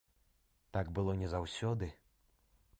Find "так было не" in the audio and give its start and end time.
0.77-1.29